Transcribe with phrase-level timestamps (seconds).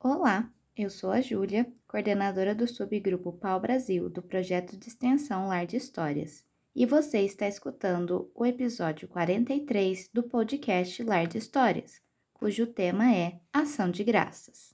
[0.00, 5.66] Olá, eu sou a Júlia, coordenadora do subgrupo Pau Brasil do projeto de extensão Lar
[5.66, 12.00] de Histórias, e você está escutando o episódio 43 do podcast Lar de Histórias,
[12.32, 14.72] cujo tema é Ação de Graças.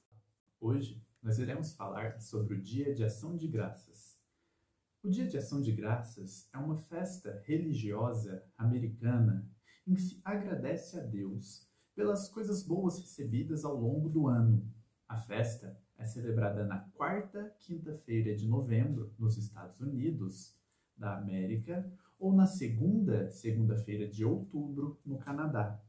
[0.60, 4.18] Hoje nós iremos falar sobre o Dia de Ação de Graças.
[5.02, 9.48] O Dia de Ação de Graças é uma festa religiosa americana
[9.86, 14.70] em que se agradece a Deus pelas coisas boas recebidas ao longo do ano
[15.08, 20.56] a festa é celebrada na quarta quinta-feira de novembro nos Estados Unidos
[20.96, 25.80] da América ou na segunda segunda-feira de outubro no Canadá.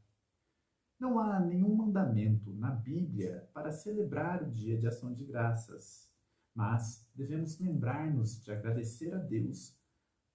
[0.98, 6.10] Não há nenhum mandamento na Bíblia para celebrar o Dia de Ação de Graças,
[6.54, 9.76] mas devemos lembrar-nos de agradecer a Deus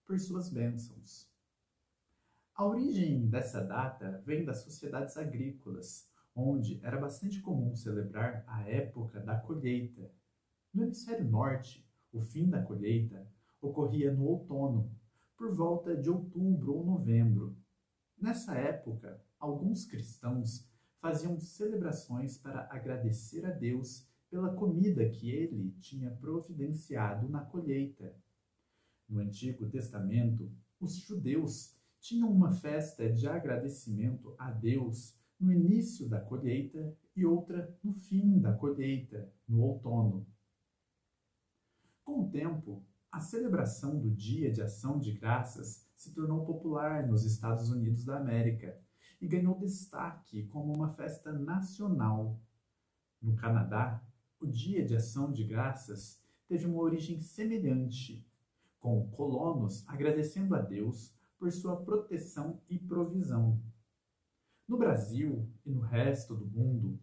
[0.06, 1.32] por suas bênçãos.
[2.54, 9.20] A origem dessa data vem das sociedades agrícolas, onde era bastante comum celebrar a época
[9.20, 10.12] da colheita.
[10.74, 13.28] No hemisfério norte, o fim da colheita
[13.62, 14.92] ocorria no outono,
[15.38, 17.58] por volta de outubro ou novembro.
[18.18, 20.68] Nessa época, alguns cristãos
[21.00, 28.16] faziam celebrações para agradecer a Deus pela comida que ele tinha providenciado na colheita.
[29.10, 36.22] No Antigo Testamento, os judeus tinham uma festa de agradecimento a Deus no início da
[36.22, 40.28] colheita e outra no fim da colheita, no outono.
[42.04, 47.26] Com o tempo, a celebração do Dia de Ação de Graças se tornou popular nos
[47.26, 48.80] Estados Unidos da América
[49.20, 52.40] e ganhou destaque como uma festa nacional.
[53.22, 54.04] No Canadá,
[54.40, 58.26] o Dia de Ação de Graças teve uma origem semelhante,
[58.80, 63.60] com colonos agradecendo a Deus por sua proteção e provisão.
[64.72, 66.98] No Brasil e no resto do mundo,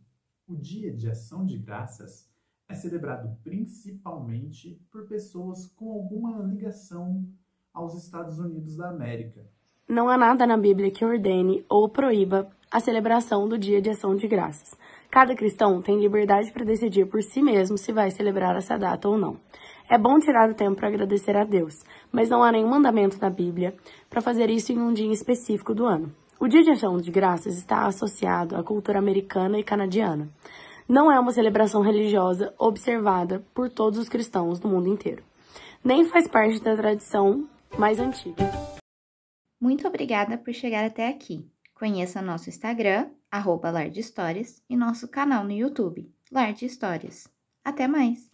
[0.48, 2.26] o Dia de Ação de Graças
[2.66, 7.28] é celebrado principalmente por pessoas com alguma ligação
[7.70, 9.46] aos Estados Unidos da América.
[9.86, 14.16] Não há nada na Bíblia que ordene ou proíba a celebração do Dia de Ação
[14.16, 14.74] de Graças.
[15.10, 19.18] Cada cristão tem liberdade para decidir por si mesmo se vai celebrar essa data ou
[19.18, 19.38] não.
[19.90, 23.28] É bom tirar o tempo para agradecer a Deus, mas não há nenhum mandamento na
[23.28, 23.76] Bíblia
[24.08, 26.10] para fazer isso em um dia específico do ano.
[26.40, 30.28] O Dia de Ação de Graças está associado à cultura americana e canadiana.
[30.88, 35.24] Não é uma celebração religiosa observada por todos os cristãos do mundo inteiro.
[35.84, 38.44] Nem faz parte da tradição mais antiga.
[39.60, 41.44] Muito obrigada por chegar até aqui.
[41.74, 47.28] Conheça nosso Instagram, arroba Histórias, e nosso canal no YouTube, Lar de Histórias.
[47.64, 48.30] Até mais!